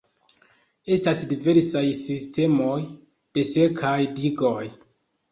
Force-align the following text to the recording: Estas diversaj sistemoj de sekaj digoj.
Estas 0.93 1.19
diversaj 1.33 1.83
sistemoj 1.99 2.77
de 3.39 3.43
sekaj 3.51 3.93
digoj. 4.21 4.63